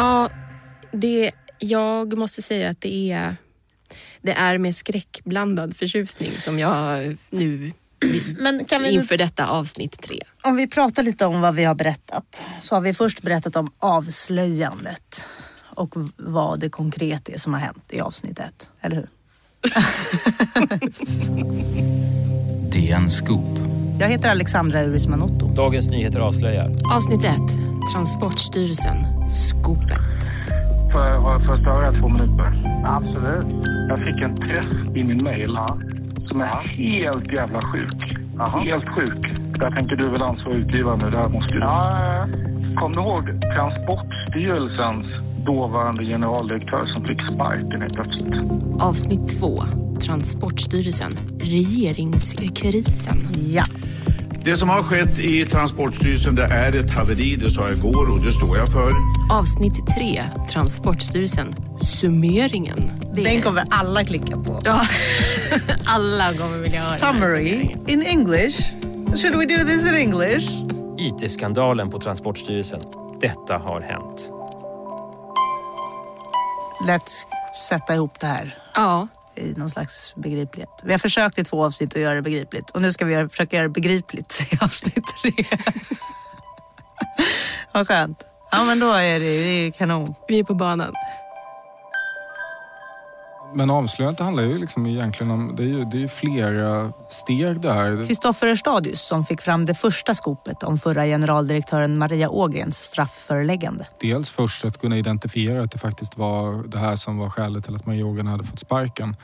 [0.00, 0.30] Ja,
[0.92, 3.36] det, jag måste säga att det är,
[4.22, 7.72] det är med skräckblandad förtjusning som jag nu
[8.38, 10.20] Men kan vi inför detta avsnitt tre.
[10.42, 13.72] om vi pratar lite om vad vi har berättat så har vi först berättat om
[13.78, 15.28] avslöjandet
[15.64, 19.08] och vad det konkret är som har hänt i avsnitt ett, eller hur?
[22.70, 23.58] DN Scoop.
[24.00, 25.54] Jag heter Alexandra Urismanotto.
[25.54, 26.78] Dagens Nyheter avslöjar.
[26.92, 28.96] Avsnitt ett, Transportstyrelsen,
[29.28, 29.98] Skopet.
[30.92, 32.82] Får jag, har störa två minuter?
[32.86, 33.64] Absolut.
[33.88, 35.58] Jag fick en träff i min mail
[36.28, 38.18] som är helt jävla sjuk.
[38.64, 39.32] Helt sjuk.
[39.60, 41.60] Jag tänker du är väl ansvarig utgivare nu, det här måste du.
[41.60, 42.26] Ja,
[42.80, 43.24] Kom du ihåg
[43.56, 45.06] Transportstyrelsens
[45.46, 48.34] dåvarande generaldirektör som fick sparken helt plötsligt?
[48.80, 49.62] Avsnitt två,
[50.00, 53.28] Transportstyrelsen, regeringskrisen.
[53.36, 53.64] Ja,
[54.44, 58.20] Det som har skett i Transportstyrelsen det är ett haveri, det sa jag igår och
[58.20, 58.92] det står jag för.
[59.32, 62.92] Avsnitt tre, Transportstyrelsen, summeringen.
[63.14, 64.60] Det den kommer alla klicka på.
[64.64, 64.82] Ja,
[65.86, 68.60] alla kommer vilja här Summary in English.
[69.16, 70.50] Should we do this in English?
[70.98, 72.80] IT-skandalen på Transportstyrelsen.
[73.20, 74.30] Detta har hänt.
[76.88, 77.24] Let's
[77.68, 80.68] sätta ihop det här Ja, i någon slags begriplighet.
[80.82, 83.56] Vi har försökt i två avsnitt att göra det begripligt och nu ska vi försöka
[83.56, 85.32] göra det begripligt i avsnitt tre.
[87.72, 88.24] Vad skönt.
[88.50, 90.14] Ja men då är det, det är kanon.
[90.28, 90.94] vi är på banan.
[93.54, 98.06] Men avslöjandet handlar ju liksom egentligen om, det är ju, det är flera steg där.
[98.06, 103.86] Kristoffer Erstadius som fick fram det första skopet om förra generaldirektören Maria Ågrens straffföreläggande.
[104.00, 107.76] Dels först att kunna identifiera att det faktiskt var det här som var skälet till
[107.76, 109.16] att Maria Ågren hade fått sparken.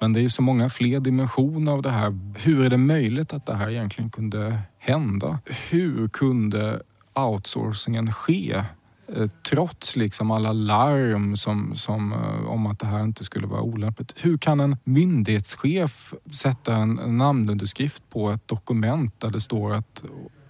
[0.00, 2.18] Men det är ju så många fler dimensioner av det här.
[2.38, 5.38] Hur är det möjligt att det här egentligen kunde hända?
[5.70, 6.82] Hur kunde
[7.14, 8.62] outsourcingen ske?
[9.08, 13.62] Eh, trots liksom alla larm som, som, eh, om att det här inte skulle vara
[13.62, 14.12] olämpligt.
[14.16, 20.04] Hur kan en myndighetschef sätta en, namnunderskrift på ett dokument där det står att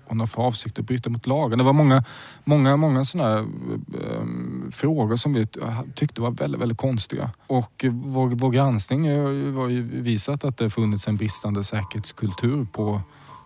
[0.06, 1.58] hon har för avsikt att bryta mot lagen?
[1.58, 2.04] Det var många,
[2.44, 5.46] många, många sådana här ehm, frågor som vi
[5.94, 7.30] tyckte var väldigt, väldigt konstiga.
[7.46, 13.00] Och vår, vår granskning eh, har ju visat att det funnits en bristande säkerhetskultur på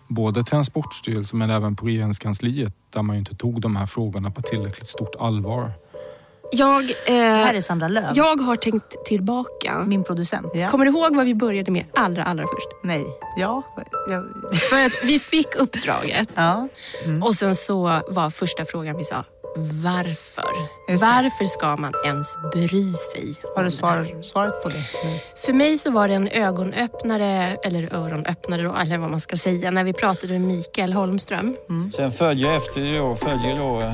[0.09, 4.43] både Transportstyrelsen men även på regeringskansliet där man ju inte tog de här frågorna på
[4.43, 5.73] tillräckligt stort allvar.
[6.53, 9.85] Jag, eh, Det här är Sandra Löv, jag har tänkt tillbaka.
[9.87, 10.47] min producent.
[10.55, 10.69] Ja.
[10.69, 12.69] Kommer du ihåg vad vi började med allra, allra först?
[12.85, 13.05] Nej.
[13.37, 13.63] Ja.
[14.71, 16.69] För att vi fick uppdraget ja.
[17.23, 19.25] och sen så var första frågan vi sa,
[19.57, 20.69] varför?
[20.89, 23.35] Varför ska man ens bry sig?
[23.57, 24.85] Har du svar, svaret på det?
[25.05, 25.25] Nej.
[25.37, 29.71] För mig så var det en ögonöppnare, eller öronöppnare då, eller vad man ska säga,
[29.71, 31.57] när vi pratade med Mikael Holmström.
[31.97, 33.93] Sen följer efter då, följer då eh,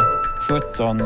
[0.48, 1.03] 17,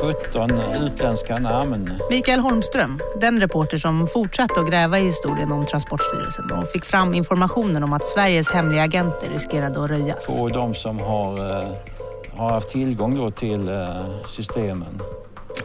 [0.00, 0.50] 17
[0.86, 1.90] utländska namn.
[2.10, 7.14] Mikael Holmström, den reporter som fortsatte att gräva i historien om Transportstyrelsen och fick fram
[7.14, 10.38] informationen om att Sveriges hemliga agenter riskerade att röjas.
[10.38, 11.68] på de som har, eh,
[12.36, 13.86] har haft tillgång då till eh,
[14.26, 15.00] systemen.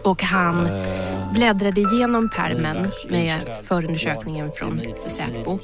[0.03, 5.59] Och han Eh, bläddrade igenom pärmen med förundersökningen från Säpo.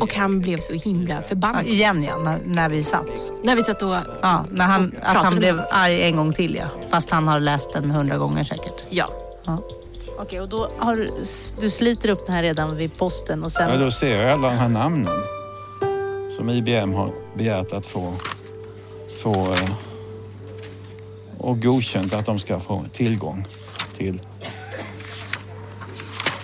[0.00, 1.66] Och han blev så himla Ja, förbannad.
[1.66, 3.32] igen ja, när, när vi satt.
[3.44, 3.94] När vi satt och...
[4.22, 6.66] Ja, när han, att Pratade han blev arg en gång till ja.
[6.90, 8.84] Fast han har läst den hundra gånger säkert.
[8.88, 9.08] Ja.
[10.18, 11.10] Okej, och då har du,
[11.60, 13.70] du sliter upp den här redan vid posten och sen...
[13.70, 15.22] ja, då ser jag alla de här namnen
[16.36, 18.12] som IBM har begärt att få,
[19.22, 19.70] få eh,
[21.42, 23.44] och godkänt att de ska få tillgång
[23.96, 24.20] till.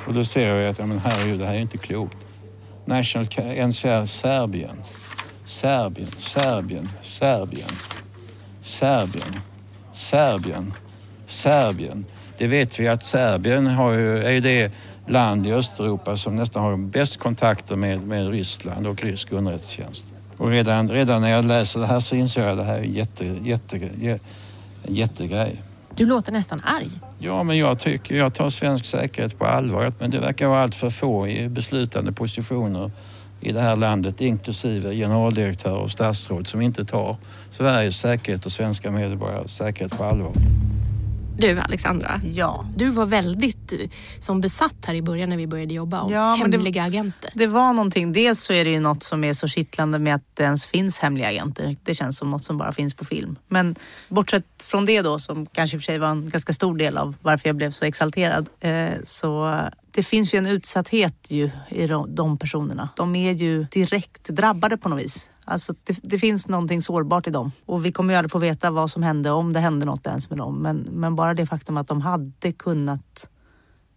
[0.07, 2.17] Och då ser jag att ja, men herregud, det här är inte klokt.
[2.85, 3.27] National
[3.69, 4.77] NCR Serbien.
[5.47, 7.69] Serbien, Serbien, Serbien,
[8.63, 9.41] Serbien,
[9.93, 10.73] Serbien,
[11.27, 12.05] Serbien.
[12.39, 14.73] Det vet vi att Serbien har ju, är ju det
[15.07, 20.05] land i Östeuropa som nästan har bäst kontakter med, med Ryssland och rysk underrättelsetjänst.
[20.37, 22.83] Och redan, redan när jag läser det här så inser jag att det här är
[22.83, 23.79] jätte, jätte,
[24.83, 25.63] en jättegrej.
[25.95, 26.91] Du låter nästan arg.
[27.19, 29.93] Ja, men jag tycker jag tar svensk säkerhet på allvar.
[29.99, 32.91] Men det verkar vara allt för få i beslutande positioner
[33.41, 37.17] i det här landet, inklusive generaldirektör och statsråd som inte tar
[37.51, 40.33] Sveriges säkerhet och svenska medborgares säkerhet på allvar.
[41.41, 42.65] Du Alexandra, Ja.
[42.77, 43.79] du var väldigt eh,
[44.21, 47.31] som besatt här i början när vi började jobba om Ja, men det- hemliga agenter.
[47.35, 48.13] Det var någonting.
[48.13, 51.01] Dels så är det ju något som är så kittlande med att det ens finns
[51.01, 51.77] hemliga agenter.
[51.83, 53.37] Det känns som något som bara finns på film.
[53.49, 53.77] Men
[54.09, 56.99] bortsett från det då, som kanske i och för sig var en ganska stor del
[56.99, 61.87] av varför jag blev så exalterad, eh, så det finns ju en utsatthet ju i
[61.87, 62.89] de, de personerna.
[62.97, 65.31] De är ju direkt drabbade på något vis.
[65.51, 67.53] Alltså det, det finns någonting sårbart i dem.
[67.67, 70.31] Och vi kommer ju aldrig få veta vad som hände, om det hände något ens
[70.31, 70.59] med dem.
[70.59, 73.29] Men, men bara det faktum att de hade kunnat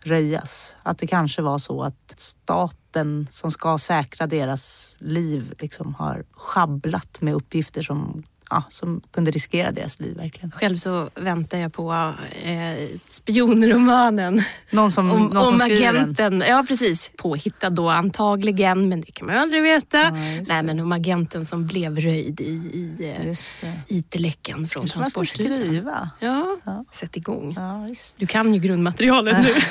[0.04, 0.76] röjas.
[0.84, 7.22] Att det kanske var så att staten som ska säkra deras liv liksom har schabblat
[7.22, 10.52] med uppgifter som, ja, som kunde riskera deras liv verkligen.
[10.52, 12.14] Själv så väntar jag på
[12.44, 14.44] eh, spionromanen.
[14.72, 15.96] Någon som, om någon som om skriver den.
[15.96, 17.12] agenten, ja precis.
[17.18, 19.98] Påhittad då antagligen, men det kan man ju aldrig veta.
[19.98, 20.64] Ja, Nej det.
[20.64, 23.26] men om agenten som blev röjd i, i eh,
[23.62, 23.74] det.
[23.88, 25.66] IT-läckan från Transportstyrelsen.
[25.66, 26.10] skriva.
[26.20, 26.86] Ja, Ja.
[26.94, 27.54] sätt igång.
[27.58, 27.88] Ja.
[28.18, 29.50] Du kan ju grundmaterialet nu.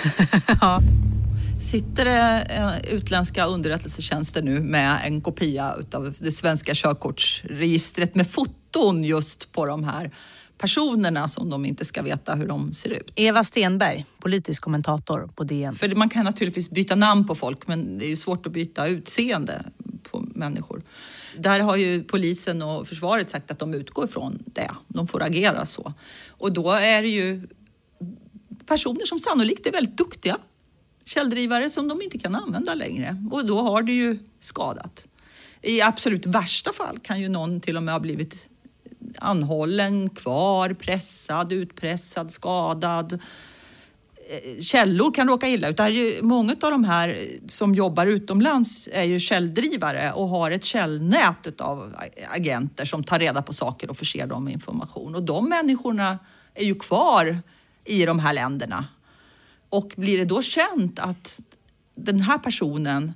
[1.71, 8.31] Sitter det eh, utländska underrättelsetjänster nu med en kopia av det svenska körkortsregistret med
[8.71, 10.11] foton just på de här
[10.59, 13.13] personerna som de inte ska veta hur de ser ut.
[13.17, 15.75] Eva Stenberg, politisk kommentator på DN.
[15.75, 18.87] För man kan naturligtvis byta namn på folk men det är ju svårt att byta
[18.87, 19.65] utseende
[20.03, 20.83] på människor.
[21.39, 24.71] Där har ju polisen och försvaret sagt att de utgår från det.
[24.89, 25.95] De får agera så.
[26.29, 27.49] Och då är det ju
[28.67, 30.39] personer som sannolikt är väldigt duktiga
[31.05, 35.07] källdrivare som de inte kan använda längre och då har det ju skadat.
[35.63, 38.50] I absolut värsta fall kan ju någon till och med ha blivit
[39.19, 43.13] anhållen, kvar, pressad, utpressad, skadad.
[43.13, 45.77] Eh, källor kan råka illa ut.
[45.77, 50.65] Det ju, många av de här som jobbar utomlands är ju källdrivare och har ett
[50.65, 51.95] källnät av
[52.35, 55.15] agenter som tar reda på saker och förser dem med information.
[55.15, 56.19] Och de människorna
[56.55, 57.39] är ju kvar
[57.85, 58.87] i de här länderna.
[59.69, 61.41] Och blir det då känt att
[61.95, 63.13] den här personen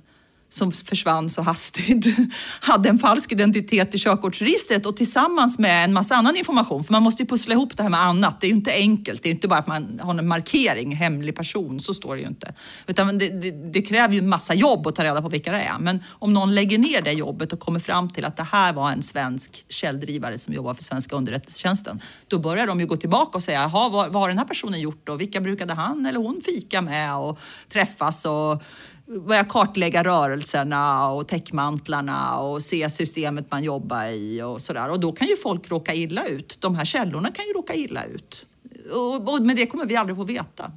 [0.49, 2.17] som försvann så hastigt
[2.61, 7.03] hade en falsk identitet i körkortsregistret och tillsammans med en massa annan information, för man
[7.03, 8.41] måste ju pussla ihop det här med annat.
[8.41, 9.23] Det är ju inte enkelt.
[9.23, 12.21] Det är ju inte bara att man har en markering, hemlig person, så står det
[12.21, 12.53] ju inte.
[12.87, 15.61] Utan det, det, det kräver ju en massa jobb att ta reda på vilka det
[15.61, 15.79] är.
[15.79, 18.91] Men om någon lägger ner det jobbet och kommer fram till att det här var
[18.91, 23.43] en svensk källdrivare som jobbar för svenska underrättelsetjänsten, då börjar de ju gå tillbaka och
[23.43, 26.41] säga, jaha, vad, vad har den här personen gjort och vilka brukade han eller hon
[26.45, 27.39] fika med och
[27.69, 28.63] träffas och
[29.07, 34.89] börja kartlägga rörelserna och täckmantlarna och se systemet man jobbar i och sådär.
[34.89, 36.57] Och då kan ju folk råka illa ut.
[36.61, 38.45] De här källorna kan ju råka illa ut.
[38.91, 40.71] Och, och, men det kommer vi aldrig få veta.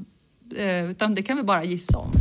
[0.57, 2.13] Eh, utan det kan vi bara gissa om.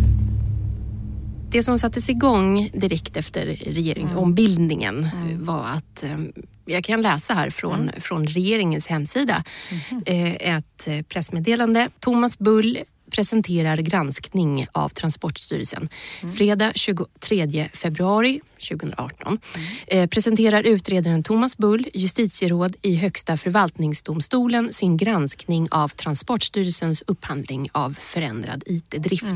[1.51, 5.07] Det som sattes igång direkt efter regeringsombildningen
[5.39, 6.17] var att, eh,
[6.65, 9.43] jag kan läsa här från, från regeringens hemsida,
[10.05, 11.89] eh, ett pressmeddelande.
[11.99, 12.77] Thomas Bull
[13.11, 15.89] presenterar granskning av Transportstyrelsen.
[16.37, 19.39] Fredag 23 februari 2018
[19.87, 27.97] eh, presenterar utredaren Thomas Bull, justitieråd i Högsta förvaltningsdomstolen, sin granskning av Transportstyrelsens upphandling av
[27.99, 29.35] förändrad IT-drift.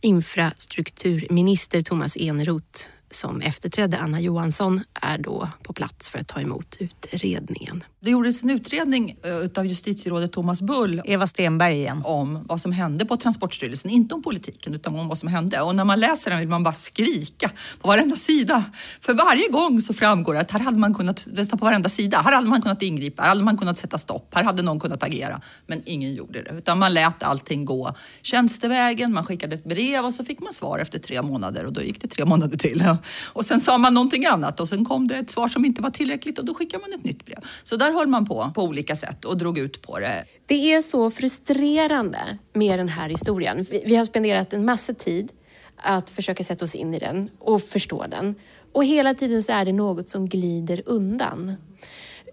[0.00, 6.76] Infrastrukturminister Thomas Eneroth som efterträdde Anna Johansson är då på plats för att ta emot
[6.78, 7.84] utredningen.
[8.02, 12.02] Det gjordes en utredning eh, av justitierådet Thomas Bull Eva Stenberg igen.
[12.04, 13.90] om vad som hände på Transportstyrelsen.
[13.90, 15.60] Inte om politiken utan om vad som hände.
[15.60, 17.50] Och när man läser den vill man bara skrika
[17.80, 18.64] på varenda sida.
[19.00, 22.18] För varje gång så framgår det att här hade man kunnat, nästan på varenda sida,
[22.18, 25.02] här hade man kunnat ingripa, här hade man kunnat sätta stopp, här hade någon kunnat
[25.02, 25.40] agera.
[25.66, 26.50] Men ingen gjorde det.
[26.50, 30.78] Utan man lät allting gå tjänstevägen, man skickade ett brev och så fick man svar
[30.78, 32.84] efter tre månader och då gick det tre månader till.
[33.32, 35.90] Och sen sa man någonting annat och sen kom det ett svar som inte var
[35.90, 37.38] tillräckligt och då skickade man ett nytt brev.
[37.62, 40.24] Så där höll man på på olika sätt och drog ut på det.
[40.46, 43.66] Det är så frustrerande med den här historien.
[43.70, 45.32] Vi vi har spenderat en massa tid
[45.76, 48.34] att försöka sätta oss in i den och förstå den.
[48.72, 51.54] Och hela tiden så är det något som glider undan.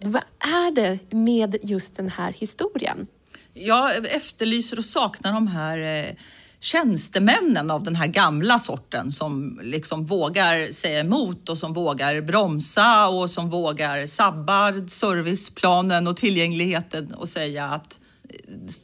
[0.02, 3.08] Vad är det med just den här historien?
[3.54, 6.16] Jag efterlyser och saknar de här eh,
[6.60, 13.08] tjänstemännen av den här gamla sorten som liksom vågar säga emot och som vågar bromsa
[13.08, 18.00] och som vågar sabba serviceplanen och tillgängligheten och säga att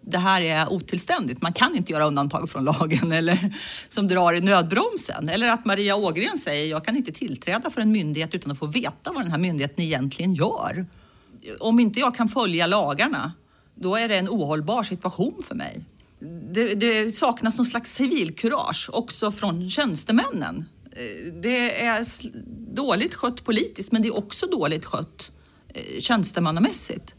[0.01, 1.42] det här är otillständigt.
[1.42, 3.56] Man kan inte göra undantag från lagen eller
[3.89, 5.30] som drar i nödbromsen.
[5.30, 8.65] Eller att Maria Ågren säger jag kan inte tillträda för en myndighet utan att få
[8.65, 10.86] veta vad den här myndigheten egentligen gör.
[11.60, 13.34] Om inte jag kan följa lagarna,
[13.75, 15.86] då är det en ohållbar situation för mig.
[16.53, 20.65] Det, det saknas någon slags civilkurage också från tjänstemännen.
[20.92, 22.06] Eh, Det är
[22.75, 25.32] dåligt skött politiskt men det är också dåligt skött
[25.74, 27.15] eh, tjänstemannamässigt.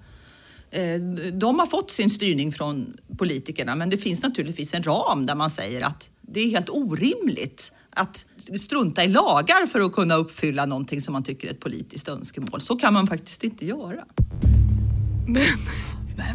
[0.71, 1.01] Eh,
[1.33, 5.51] De har fått sin styrning från politikerna men det finns naturligtvis en ram där man
[5.51, 8.27] säger att det är helt orimligt att
[8.61, 12.61] strunta i lagar för att kunna uppfylla någonting som man tycker är ett politiskt önskemål.
[12.61, 14.05] Så kan man faktiskt inte göra.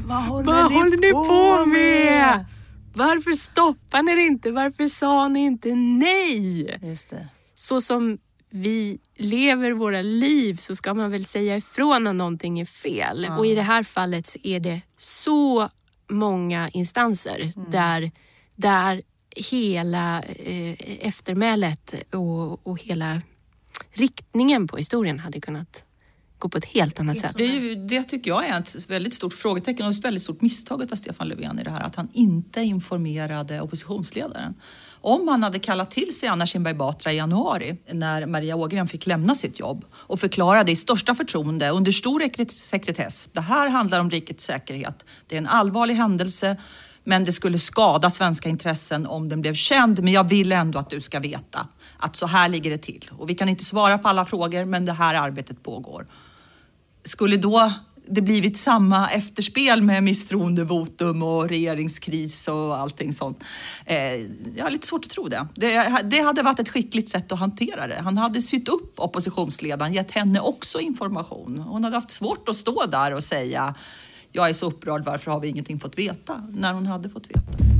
[0.05, 2.45] Vad håller, Vad håller ni på med?
[2.93, 4.51] Varför stoppar ni det inte?
[4.51, 6.79] Varför sa ni inte nej?
[6.81, 7.27] Just det.
[7.55, 8.17] Så som
[8.49, 13.25] vi lever våra liv så ska man väl säga ifrån när någonting är fel.
[13.27, 13.37] Ja.
[13.37, 15.69] Och i det här fallet så är det så
[16.09, 18.11] många instanser där,
[18.55, 19.01] där
[19.35, 20.75] hela eh,
[21.07, 23.21] eftermälet och, och hela
[23.91, 25.85] riktningen på historien hade kunnat
[26.39, 27.33] gå på ett helt annat sätt.
[27.37, 30.91] Det, ju, det tycker jag är ett väldigt stort frågetecken och ett väldigt stort misstag
[30.91, 31.81] av Stefan Löfven i det här.
[31.81, 34.53] Att han inte informerade oppositionsledaren.
[35.01, 39.05] Om han hade kallat till sig Anna Kinberg Batra i januari när Maria Ågren fick
[39.05, 43.29] lämna sitt jobb och förklarade i största förtroende under stor ekret- sekretess.
[43.31, 45.05] Det här handlar om rikets säkerhet.
[45.27, 46.57] Det är en allvarlig händelse
[47.03, 50.03] men det skulle skada svenska intressen om den blev känd.
[50.03, 51.67] Men jag vill ändå att du ska veta
[51.97, 53.09] att så här ligger det till.
[53.17, 56.05] Och vi kan inte svara på alla frågor men det här arbetet pågår.
[57.03, 57.73] Skulle då
[58.11, 63.43] det blivit samma efterspel med misstroendevotum och regeringskris och allting sånt?
[63.85, 63.97] Eh,
[64.55, 65.47] jag har lite svårt att tro det.
[65.55, 66.01] det.
[66.03, 68.01] Det hade varit ett skickligt sätt att hantera det.
[68.01, 71.59] Han hade sytt upp oppositionsledaren, gett henne också information.
[71.59, 73.75] Hon hade haft svårt att stå där och säga
[74.31, 76.43] jag är så upprörd, varför har vi ingenting fått veta?
[76.49, 77.78] När hon hade fått veta.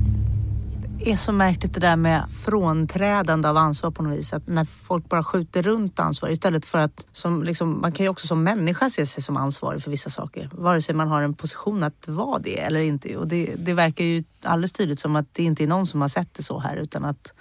[1.04, 4.34] Det är så märkligt det där med frånträdande av ansvar på något vis.
[4.34, 8.10] Att när folk bara skjuter runt ansvar istället för att, som liksom, man kan ju
[8.10, 10.50] också som människa se sig som ansvarig för vissa saker.
[10.52, 13.18] Vare sig man har en position att vara det eller inte.
[13.18, 16.08] Och det, det verkar ju alldeles tydligt som att det inte är någon som har
[16.08, 17.34] sett det så här utan att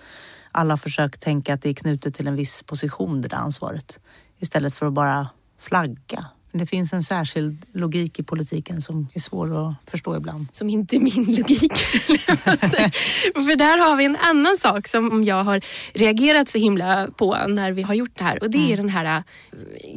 [0.52, 4.00] alla har försökt tänka att det är knutet till en viss position det där ansvaret.
[4.38, 6.26] Istället för att bara flagga.
[6.50, 10.46] Men det finns en särskild logik i politiken som är svår att förstå ibland.
[10.52, 11.72] Som inte är min logik.
[13.34, 15.60] För där har vi en annan sak som jag har
[15.94, 18.42] reagerat så himla på när vi har gjort det här.
[18.42, 19.22] Och det är den här äh,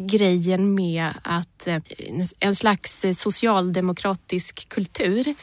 [0.06, 1.78] grejen med att äh,
[2.40, 5.36] en slags socialdemokratisk kultur.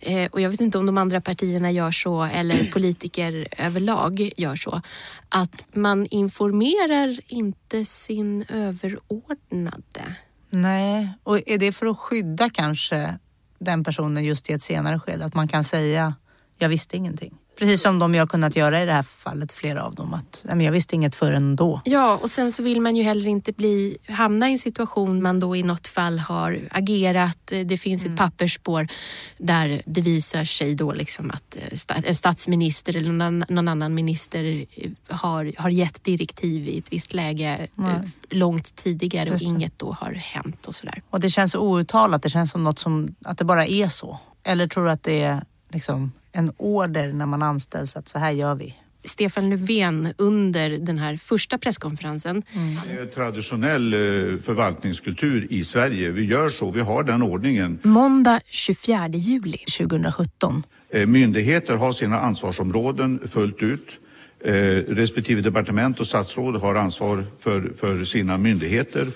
[0.00, 4.56] Eh, Och jag vet inte om de andra partierna gör så eller politiker överlag gör
[4.56, 4.82] så.
[5.28, 10.14] Att man informerar inte sin överordnade.
[10.54, 13.18] Nej, och är det för att skydda kanske
[13.58, 15.24] den personen just i ett senare skede?
[15.24, 16.14] Att man kan säga,
[16.58, 17.38] jag visste ingenting.
[17.58, 20.14] Precis som de har kunnat göra i det här fallet, flera av dem.
[20.14, 21.80] Att "Nej, men jag visste inget förrän då.
[21.84, 25.40] Ja, och sen så vill man ju heller inte bli, hamna i en situation man
[25.40, 27.52] då i något fall har agerat.
[27.64, 28.88] Det finns ett pappersspår
[29.38, 34.66] där det visar sig då liksom att eh, en statsminister eller någon, någon annan minister
[34.76, 37.94] eh, har, har gett direktiv i ett visst läge Nej.
[38.30, 41.02] långt tidigare och inget då har hänt och sådär.
[41.10, 44.18] Och det känns outtalat, det känns som något som, att det bara är så.
[44.42, 45.42] Eller tror du att det är
[45.72, 48.74] liksom en order när man anställs att så här gör vi?
[49.04, 52.42] Stefan Löfven under den här första presskonferensen
[52.88, 53.98] Det är traditionell eh,
[54.38, 56.10] förvaltningskultur i Sverige.
[56.10, 57.78] Vi gör så, vi har den ordningen.
[57.82, 60.62] måndag 24 juli 2017.
[60.90, 63.88] Eh, Myndigheter har sina ansvarsområden fullt ut.
[64.44, 64.52] Eh,
[64.88, 69.06] respektive departement och statsråd har ansvar för, för sina myndigheter.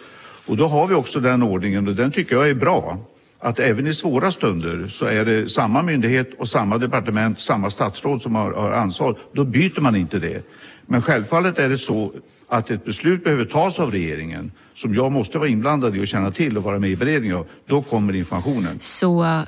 [0.47, 2.99] Och då har vi också den ordningen och den tycker jag är bra.
[3.41, 8.23] Att även i svåra stunder så är det samma myndighet och samma departement, samma statsråd
[8.23, 9.19] som har, har ansvar.
[9.33, 10.43] Då byter man inte det.
[10.87, 12.13] Men självfallet är det så
[12.49, 16.31] att ett beslut behöver tas av regeringen som jag måste vara inblandad i och känna
[16.31, 17.47] till och vara med i beredningen av.
[17.67, 18.79] Då kommer informationen.
[18.81, 19.43] så,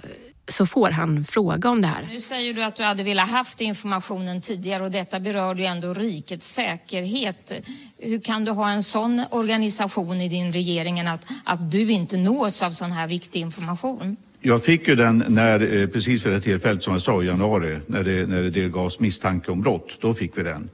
[0.51, 2.09] så får han fråga om det här.
[2.13, 5.95] Nu säger du att du hade velat haft informationen tidigare och detta berör ju ändå
[5.95, 7.53] rikets säkerhet.
[7.99, 12.63] Hur kan du ha en sån organisation i din regering att, att du inte nås
[12.63, 14.17] av sån här viktig information?
[14.41, 17.81] Jag fick ju den när, eh, precis vid det tillfället som jag sa i januari,
[17.87, 19.97] när det, när det delgavs misstanke om brott.
[20.01, 20.71] Då fick vi den.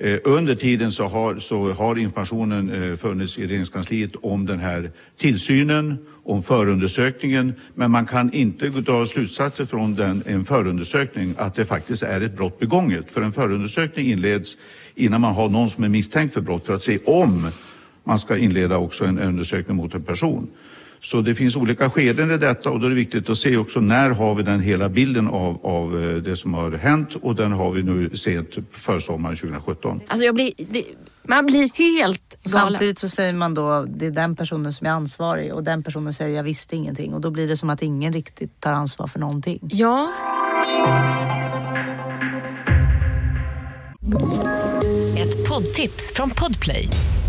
[0.00, 4.90] Eh, under tiden så har, så har informationen eh, funnits i regeringskansliet om den här
[5.16, 7.52] tillsynen, om förundersökningen.
[7.74, 12.36] Men man kan inte dra slutsatser från den, en förundersökning att det faktiskt är ett
[12.36, 13.10] brott begånget.
[13.10, 14.56] För en förundersökning inleds
[14.94, 17.50] innan man har någon som är misstänkt för brott för att se om
[18.04, 20.50] man ska inleda också en undersökning mot en person.
[21.00, 23.80] Så det finns olika skeden i detta och då är det viktigt att se också
[23.80, 27.52] när har vi den hela bilden av, av eh, det som har hänt och den
[27.52, 30.00] har vi nu sent för sommaren 2017.
[30.08, 30.84] Alltså jag blir, det,
[31.22, 32.72] man blir helt galen.
[32.72, 36.12] Samtidigt så säger man då det är den personen som är ansvarig och den personen
[36.12, 39.18] säger jag visste ingenting och då blir det som att ingen riktigt tar ansvar för
[39.18, 39.58] någonting.
[39.62, 40.12] Ja.
[45.18, 46.88] Ett poddtips från Podplay.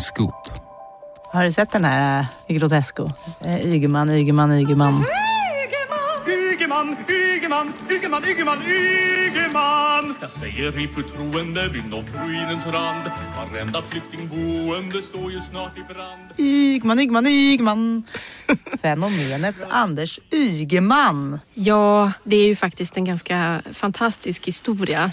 [0.00, 0.34] Scoop.
[1.32, 3.08] Har du sett den här äh, Grotesco?
[3.40, 4.94] Äh, Ygeman, Ygeman, Ygeman.
[4.94, 5.04] Ygeman,
[6.26, 6.96] Ygeman, Ygeman,
[7.42, 8.62] Ygeman, Ygeman.
[10.20, 13.10] Jag säger i förtroende vid nått ruinens rand.
[13.36, 16.22] Varenda flyktingboende står ju snart i brand.
[16.36, 18.02] Ygeman, Ygeman, Ygeman.
[18.82, 21.40] Fenomenet Anders Ygeman.
[21.54, 25.12] Ja, det är ju faktiskt en ganska fantastisk historia.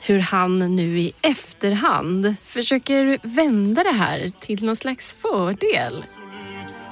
[0.00, 6.04] Hur han nu i efterhand försöker vända det här till någon slags fördel.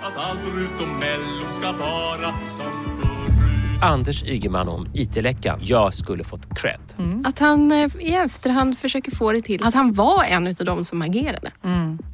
[0.02, 2.87] Att allt förutom Mello ska vara som
[3.80, 5.60] Anders Ygeman om IT-läckan.
[5.62, 6.80] Jag skulle fått cred.
[7.24, 10.84] Att han eh, i efterhand försöker få det till att han var en av de
[10.84, 11.50] som agerade.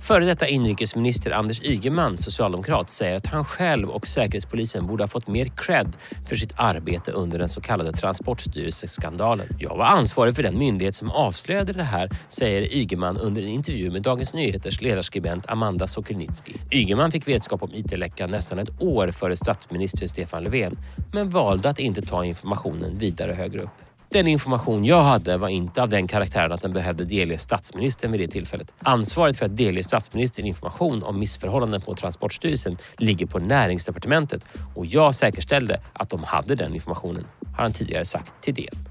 [0.03, 5.29] Före detta inrikesminister Anders Ygeman, socialdemokrat, säger att han själv och Säkerhetspolisen borde ha fått
[5.29, 5.93] mer cred
[6.29, 9.47] för sitt arbete under den så kallade Transportstyrelseskandalen.
[9.59, 13.91] Jag var ansvarig för den myndighet som avslöjade det här, säger Ygeman under en intervju
[13.91, 16.53] med Dagens Nyheters ledarskribent Amanda Sokolnitsky.
[16.71, 20.79] Ygeman fick vetskap om IT-läckan nästan ett år före statsminister Stefan Löfven,
[21.13, 23.71] men valde att inte ta informationen vidare högre upp.
[24.15, 28.21] Den information jag hade var inte av den karaktären att den behövde delge statsministern vid
[28.21, 28.73] det tillfället.
[28.79, 34.45] Ansvaret för att delge statsministern information om missförhållanden på Transportstyrelsen ligger på näringsdepartementet
[34.75, 37.25] och jag säkerställde att de hade den informationen,
[37.57, 38.89] har han tidigare sagt till DN.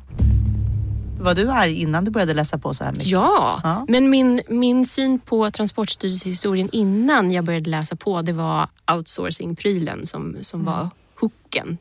[1.19, 3.07] Var du arg innan du började läsa på så här mycket?
[3.07, 10.05] Ja, men min, min syn på Transportstyrelsehistorien innan jag började läsa på det var outsourcing-prylen
[10.05, 10.89] som, som var
[11.19, 11.77] hooken.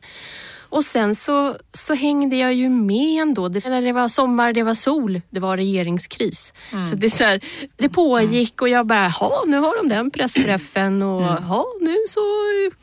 [0.73, 3.47] Och sen så, så hängde jag ju med ändå.
[3.47, 6.53] Det, när det var sommar, det var sol, det var regeringskris.
[6.89, 7.41] Så det, så här,
[7.77, 12.19] det pågick och jag bara, ja nu har de den pressträffen och ja nu så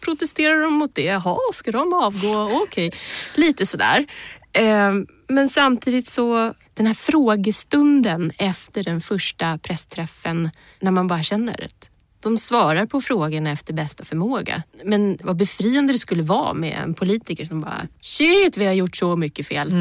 [0.01, 1.03] protesterar de mot det.
[1.03, 2.51] Jaha, ska de avgå?
[2.63, 2.93] Okej.
[3.35, 4.07] Lite sådär.
[4.53, 4.93] Eh,
[5.29, 11.90] Men samtidigt så, den här frågestunden efter den första pressträffen, när man bara känner att
[12.23, 14.63] de svarar på frågorna efter bästa förmåga.
[14.85, 18.97] Men vad befriande det skulle vara med en politiker som bara, shit vi har gjort
[18.97, 19.73] så mycket fel.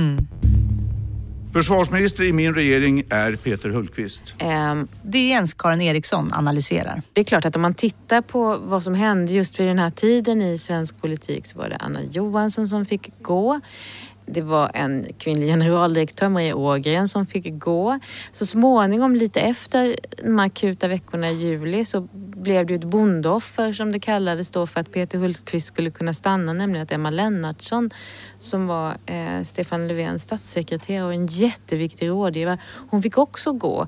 [1.53, 4.33] Försvarsminister i min regering är Peter Hultqvist.
[4.71, 7.01] Um, DNs Karin Eriksson analyserar.
[7.13, 9.89] Det är klart att om man tittar på vad som hände just vid den här
[9.89, 13.59] tiden i svensk politik så var det Anna Johansson som fick gå.
[14.33, 17.99] Det var en kvinnlig generaldirektör, Maria Ågren, som fick gå.
[18.31, 23.73] Så småningom, lite efter de akuta veckorna i juli, så blev det ju ett bondeoffer
[23.73, 27.89] som det kallades då för att Peter Hultqvist skulle kunna stanna, nämligen att Emma Lennartsson
[28.39, 32.57] som var eh, Stefan Löfvens statssekreterare och en jätteviktig rådgivare,
[32.89, 33.87] hon fick också gå.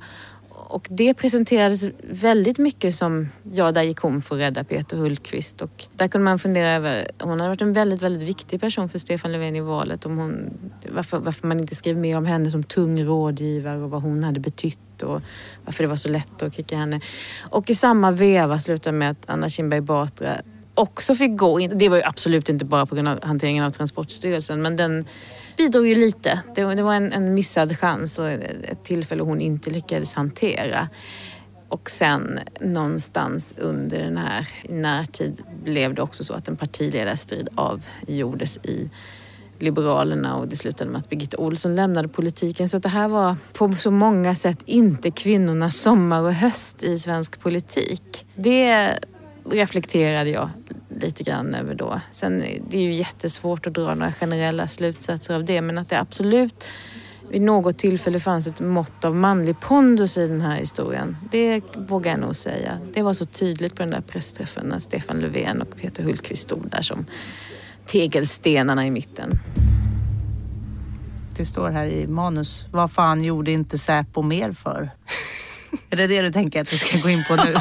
[0.71, 5.61] Och det presenterades väldigt mycket som, ja där gick hon för att rädda Peter Hultqvist.
[5.61, 8.99] Och där kunde man fundera över, hon hade varit en väldigt, väldigt viktig person för
[8.99, 10.05] Stefan Löfven i valet.
[10.05, 10.53] Om hon,
[10.91, 14.39] varför, varför man inte skrev mer om henne som tung rådgivare och vad hon hade
[14.39, 15.21] betytt och
[15.65, 17.01] varför det var så lätt att kicka henne.
[17.39, 20.37] Och i samma veva slutade med att Anna Kinberg Batra
[20.73, 21.59] också fick gå.
[21.59, 25.05] Det var ju absolut inte bara på grund av hanteringen av Transportstyrelsen men den
[25.57, 26.41] bidrog ju lite.
[26.55, 30.89] Det, det var en, en missad chans och ett tillfälle hon inte lyckades hantera.
[31.67, 37.49] Och sen någonstans under den här i närtid blev det också så att en partiledarstrid
[37.55, 38.89] avgjordes i
[39.59, 42.69] Liberalerna och det slutade med att Birgitta Olsson lämnade politiken.
[42.69, 47.39] Så det här var på så många sätt inte kvinnornas sommar och höst i svensk
[47.39, 48.25] politik.
[48.35, 48.99] Det
[49.45, 50.49] reflekterade jag
[50.95, 52.01] lite grann över då.
[52.11, 55.99] Sen det är ju jättesvårt att dra några generella slutsatser av det men att det
[55.99, 56.67] absolut
[57.31, 61.17] vid något tillfälle fanns ett mått av manlig pondus i den här historien.
[61.31, 62.79] Det vågar jag nog säga.
[62.93, 66.69] Det var så tydligt på den där pressträffen när Stefan Löfven och Peter Hultqvist stod
[66.69, 67.05] där som
[67.85, 69.39] tegelstenarna i mitten.
[71.37, 74.89] Det står här i manus, vad fan gjorde inte Säpo mer för?
[75.89, 77.55] Är det det du tänker att vi ska gå in på nu?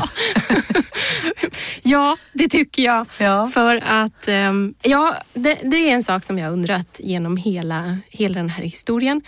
[1.82, 3.06] Ja, det tycker jag.
[3.52, 7.98] För att ehm, ja, det, det är en sak som jag har undrat genom hela,
[8.08, 9.22] hela den här historien.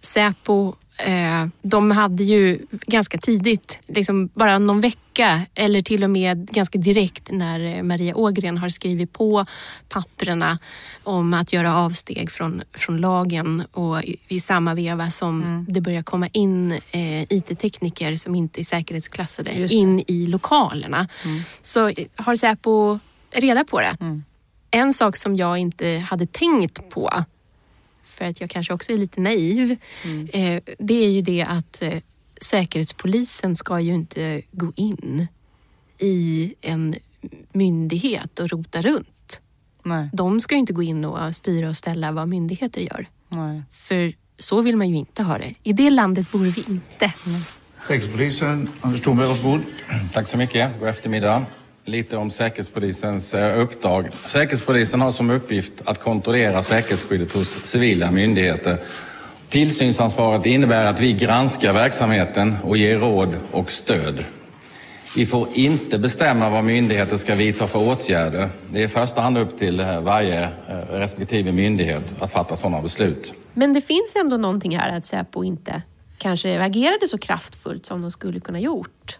[0.00, 6.50] Säpo, eh, de hade ju ganska tidigt, liksom bara någon vecka eller till och med
[6.50, 9.46] ganska direkt när eh, Maria Ågren har skrivit på
[9.88, 10.58] papperna
[11.04, 16.02] om att göra avsteg från, från lagen och i, i samma veva som det börjar
[16.02, 21.08] komma in eh, IT-tekniker som inte är säkerhetsklassade in i lokalerna.
[21.62, 22.98] Så eh, har Säpo
[23.30, 23.96] reda på det.
[24.70, 27.24] En sak som jag inte hade tänkt på,
[28.06, 29.76] för att jag kanske också är lite naiv,
[30.32, 31.98] eh, det är ju det att eh,
[32.40, 35.26] Säkerhetspolisen ska ju inte gå in
[35.98, 36.94] i en
[37.52, 39.40] myndighet och rota runt.
[39.82, 40.10] Nej.
[40.12, 43.08] De ska ju inte gå in och styra och ställa vad myndigheter gör.
[43.28, 43.62] Nej.
[43.70, 45.54] För så vill man ju inte ha det.
[45.62, 47.12] I det landet bor vi inte.
[47.86, 49.60] Säkerhetspolisen, Anders Thornberg, varsågod.
[50.12, 50.80] Tack så mycket.
[50.80, 51.46] God eftermiddag.
[51.88, 54.08] Lite om Säkerhetspolisens eh, uppdrag.
[54.26, 58.78] Säkerhetspolisen har som uppgift att kontrollera säkerhetsskyddet hos civila myndigheter.
[59.48, 64.24] Tillsynsansvaret innebär att vi granskar verksamheten och ger råd och stöd.
[65.16, 68.48] Vi får inte bestämma vad myndigheter ska vidta för åtgärder.
[68.70, 72.82] Det är i första hand upp till eh, varje eh, respektive myndighet att fatta sådana
[72.82, 73.34] beslut.
[73.54, 75.82] Men det finns ändå någonting här att Säpo inte
[76.18, 79.18] kanske agerade så kraftfullt som de skulle kunna gjort.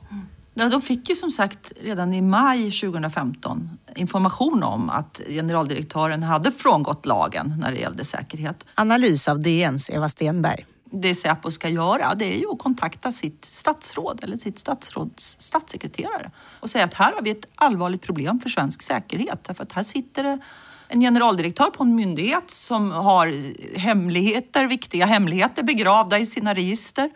[0.57, 7.07] De fick ju som sagt redan i maj 2015 information om att generaldirektören hade frångått
[7.07, 8.67] lagen när det gällde säkerhet.
[8.75, 10.67] Analys av DNs Eva Stenberg.
[10.91, 16.31] Det Säpo ska göra det är ju att kontakta sitt statsråd eller sitt statsråds statssekreterare
[16.61, 19.45] och säga att här har vi ett allvarligt problem för svensk säkerhet.
[19.45, 20.39] Därför att här sitter det
[20.89, 23.35] en generaldirektör på en myndighet som har
[23.79, 27.11] hemligheter, viktiga hemligheter begravda i sina register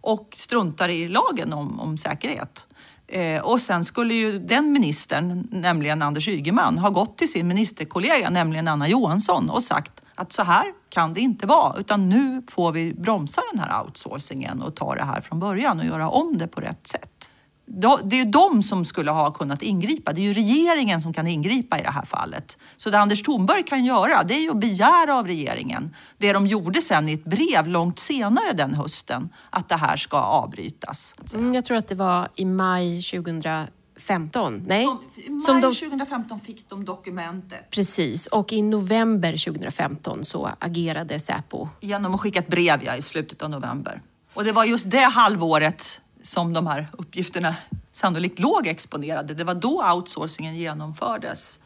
[0.00, 2.66] och struntar i lagen om, om säkerhet.
[3.08, 8.30] Eh, och sen skulle ju den ministern, nämligen Anders Ygeman, ha gått till sin ministerkollega,
[8.30, 12.72] nämligen Anna Johansson och sagt att så här kan det inte vara, utan nu får
[12.72, 16.46] vi bromsa den här outsourcingen och ta det här från början och göra om det
[16.46, 17.30] på rätt sätt.
[17.68, 20.12] Det är ju de som skulle ha kunnat ingripa.
[20.12, 22.58] Det är ju regeringen som kan ingripa i det här fallet.
[22.76, 26.46] Så det Anders Thornberg kan göra, det är ju att begära av regeringen det de
[26.46, 31.14] gjorde sen i ett brev långt senare den hösten, att det här ska avbrytas.
[31.34, 34.62] Mm, jag tror att det var i maj 2015.
[34.66, 34.84] Nej?
[34.84, 40.50] Som, I maj Som de- 2015 fick de dokumentet Precis, och i november 2015 så
[40.58, 41.68] agerade Säpo.
[41.80, 44.02] genom att skicka ett brev ja, i slutet av november.
[44.34, 47.56] Och det var just det halvåret som de här uppgifterna
[47.92, 49.34] sannolikt låg exponerade.
[49.34, 51.60] Det var då outsourcingen genomfördes.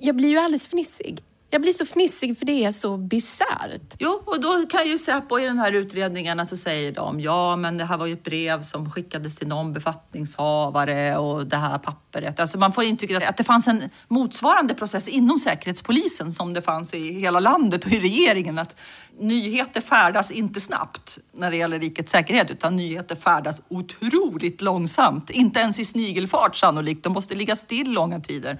[0.00, 1.22] Jag blir ju alldeles fnissig.
[1.50, 3.94] Jag blir så fnissig för det är så bisarrt.
[3.98, 7.56] Jo, och då kan ju Säpo i den här utredningarna så alltså, säger de ja,
[7.56, 11.78] men det här var ju ett brev som skickades till någon befattningshavare och det här
[11.78, 12.40] pappret.
[12.40, 16.94] Alltså man får intrycket att det fanns en motsvarande process inom Säkerhetspolisen som det fanns
[16.94, 18.58] i hela landet och i regeringen.
[18.58, 18.76] Att
[19.18, 25.30] nyheter färdas inte snabbt när det gäller rikets säkerhet utan nyheter färdas otroligt långsamt.
[25.30, 27.04] Inte ens i snigelfart sannolikt.
[27.04, 28.58] De måste ligga still långa tider.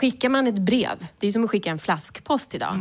[0.00, 2.76] Skickar man ett brev, det är som att skicka en flaskpost idag.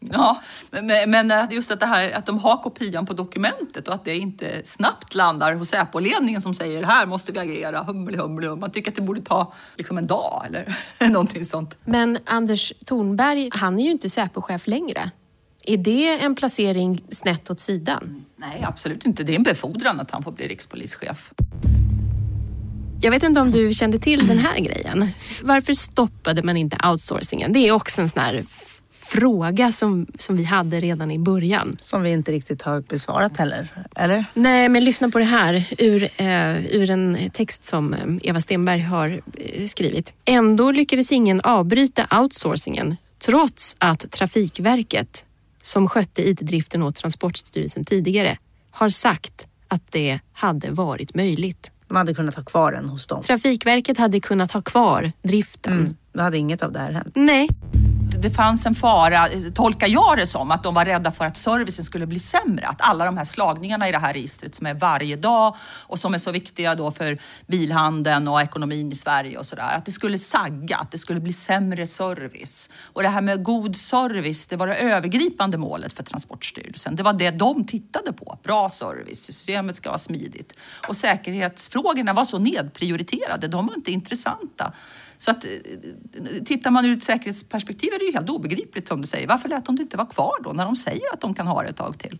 [0.00, 4.04] Ja, men, men just att, det här, att de har kopian på dokumentet och att
[4.04, 8.60] det inte snabbt landar hos Säpo-ledningen som säger här måste vi agera, humle humle hum.
[8.60, 10.76] Man tycker att det borde ta liksom en dag eller
[11.10, 11.78] någonting sånt.
[11.84, 15.10] Men Anders Thornberg, han är ju inte Säpochef längre.
[15.64, 18.24] Är det en placering snett åt sidan?
[18.36, 19.22] Nej, absolut inte.
[19.22, 21.32] Det är en befordran att han får bli rikspolischef.
[23.02, 25.08] Jag vet inte om du kände till den här grejen.
[25.42, 27.52] Varför stoppade man inte outsourcingen?
[27.52, 28.44] Det är också en sån här
[28.92, 31.76] fråga som, som vi hade redan i början.
[31.80, 34.24] Som vi inte riktigt har besvarat heller, eller?
[34.34, 38.80] Nej, men lyssna på det här ur, eh, ur en text som eh, Eva Stenberg
[38.80, 40.12] har eh, skrivit.
[40.24, 45.24] Ändå lyckades ingen avbryta outsourcingen trots att Trafikverket,
[45.62, 48.38] som skötte IT-driften åt Transportstyrelsen tidigare,
[48.70, 51.70] har sagt att det hade varit möjligt.
[51.90, 53.22] De hade kunnat ha kvar den hos dem.
[53.22, 55.72] Trafikverket hade kunnat ha kvar driften.
[55.72, 55.96] Mm.
[56.12, 57.12] Då hade inget av det här hänt.
[57.14, 57.48] Nej.
[58.22, 61.84] Det fanns en fara, tolkar jag det som, att de var rädda för att servicen
[61.84, 62.66] skulle bli sämre.
[62.66, 66.14] Att alla de här slagningarna i det här registret som är varje dag och som
[66.14, 69.74] är så viktiga då för bilhandeln och ekonomin i Sverige och sådär.
[69.76, 72.70] Att det skulle sagga, att det skulle bli sämre service.
[72.92, 76.96] Och det här med god service, det var det övergripande målet för Transportstyrelsen.
[76.96, 78.38] Det var det de tittade på.
[78.42, 80.54] Bra service, systemet ska vara smidigt.
[80.88, 84.72] Och säkerhetsfrågorna var så nedprioriterade, de var inte intressanta.
[85.20, 85.50] Så att eh,
[86.44, 89.26] tittar man ur ett säkerhetsperspektiv är det ju helt obegripligt som du säger.
[89.26, 91.62] Varför lät de det inte vara kvar då när de säger att de kan ha
[91.62, 92.18] det ett tag till?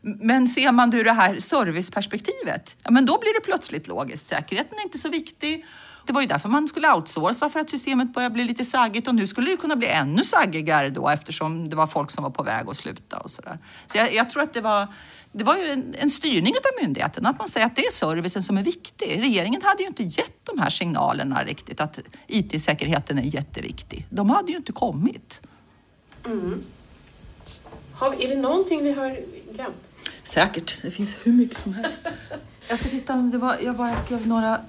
[0.00, 4.26] Men ser man det ur det här serviceperspektivet, ja men då blir det plötsligt logiskt.
[4.26, 5.66] Säkerheten är inte så viktig.
[6.06, 9.14] Det var ju därför man skulle outsourca för att systemet börjar bli lite saggigt och
[9.14, 12.42] nu skulle det kunna bli ännu saggigare då eftersom det var folk som var på
[12.42, 13.58] väg att sluta och sådär.
[13.86, 14.88] Så jag, jag tror att det var,
[15.32, 18.42] det var ju en, en styrning av myndigheten, att man säger att det är servicen
[18.42, 19.18] som är viktig.
[19.20, 24.06] Regeringen hade ju inte gett de här signalerna riktigt att IT-säkerheten är jätteviktig.
[24.10, 25.40] De hade ju inte kommit.
[26.24, 26.62] Mm.
[27.92, 29.18] Har, är det någonting vi har
[29.52, 29.90] glömt?
[30.24, 32.06] Säkert, det finns hur mycket som helst.
[32.68, 34.60] Jag ska titta om det var, jag bara skrev några...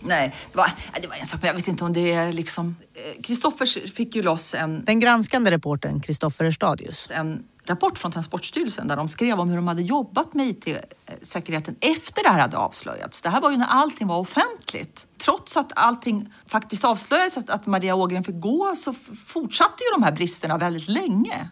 [0.00, 0.70] Nej, det var,
[1.02, 2.76] det var en sak, jag vet inte om det är liksom...
[2.94, 4.84] eh, Kristoffers fick ju loss en...
[4.84, 7.08] Den granskande reportern Kristoffer Stadius.
[7.10, 12.22] En rapport från Transportstyrelsen där de skrev om hur de hade jobbat med IT-säkerheten efter
[12.22, 13.22] det här hade avslöjats.
[13.22, 15.06] Det här var ju när allting var offentligt.
[15.18, 18.92] Trots att allting faktiskt avslöjades att, att Maria Ågren fick gå så
[19.26, 21.50] fortsatte ju de här bristerna väldigt länge.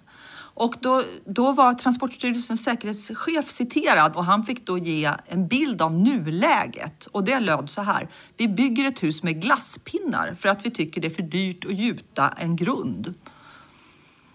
[0.58, 5.92] Och då, då var Transportstyrelsens säkerhetschef citerad och han fick då ge en bild av
[5.92, 7.06] nuläget.
[7.06, 8.08] Och det löd så här.
[8.36, 11.74] Vi bygger ett hus med glasspinnar för att vi tycker det är för dyrt att
[11.74, 13.14] gjuta en grund.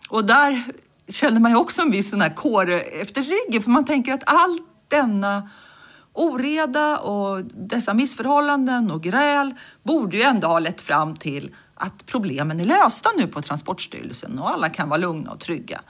[0.10, 0.64] Och där
[1.08, 4.24] känner man ju också en viss sån här kår efter ryggen för man tänker att
[4.26, 5.50] all denna
[6.14, 9.54] oreda och dessa missförhållanden och gräl
[9.84, 14.50] borde ju ändå ha lett fram till att problemen är lösta nu på Transportstyrelsen och
[14.50, 15.82] alla kan vara lugna och trygga.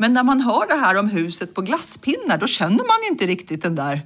[0.00, 3.62] Men när man hör det här om huset på glasspinnar då känner man inte riktigt
[3.62, 4.00] den där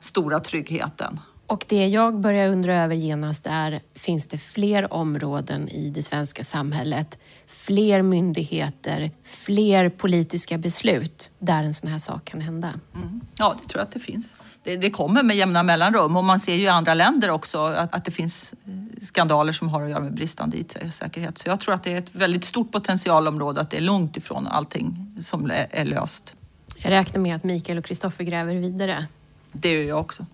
[0.00, 1.20] stora tryggheten.
[1.46, 6.42] Och det jag börjar undra över genast är, finns det fler områden i det svenska
[6.42, 12.72] samhället, fler myndigheter, fler politiska beslut där en sån här sak kan hända?
[12.94, 13.20] Mm.
[13.38, 14.34] Ja, det tror jag att det finns.
[14.62, 17.94] Det, det, kommer med jämna mellanrum och man ser ju i andra länder också att,
[17.94, 21.38] att det finns eh, skandaler som har att göra med bristande IT-säkerhet.
[21.38, 24.46] Så jag tror att det är ett väldigt stort potentialområde, att det är långt ifrån
[24.46, 26.34] allting som är, löst.
[26.76, 29.06] Jag räknar med att Mikael och Kristoffer gräver vidare.
[29.52, 30.26] Det gör jag också.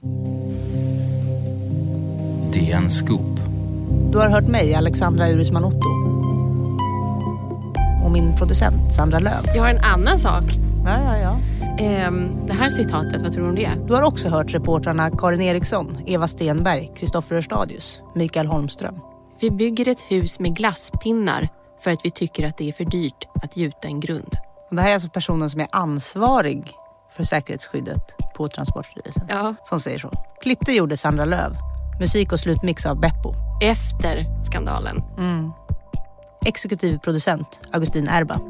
[2.52, 3.40] DN Scoop.
[4.12, 5.88] Du har hört mig, Alexandra Urisman Otto.
[8.04, 9.46] Och min producent, Sandra Löv.
[9.54, 10.44] Jag har en annan sak.
[10.84, 11.38] Ja, ja, ja.
[11.78, 13.72] Ehm, det här citatet, vad tror du om det?
[13.86, 19.00] Du har också hört reportrarna Karin Eriksson, Eva Stenberg, Kristoffer Örstadius, Mikael Holmström.
[19.40, 21.48] Vi bygger ett hus med glasspinnar
[21.80, 24.36] för att vi tycker att det är för dyrt att gjuta en grund.
[24.70, 26.72] Och det här är alltså personen som är ansvarig
[27.16, 29.26] för säkerhetsskyddet på Transportstyrelsen.
[29.28, 29.54] Ja.
[29.62, 30.10] Som säger så.
[30.42, 31.56] Klippte gjorde Sandra Löv.
[32.00, 33.32] Musik och slutmix av Beppo.
[33.62, 35.02] Efter skandalen.
[35.18, 35.52] Mm.
[36.44, 38.40] Exekutiv producent Augustin Erba.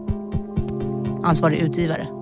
[1.24, 2.21] Ansvarig utgivare